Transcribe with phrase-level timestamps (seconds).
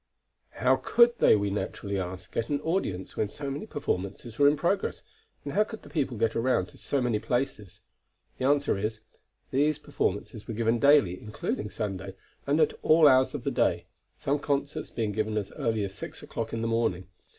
[0.53, 4.57] How could they, we naturally ask, get an audience, when so many performances were in
[4.57, 5.03] progress,
[5.45, 7.81] and how could the people get around to so many places?
[8.39, 9.01] The answer is:
[9.51, 12.15] these performances were given daily, including Sunday,
[12.47, 13.85] and at all hours of the day,
[14.17, 17.07] some concerts being given as early as six o'clock in the morning.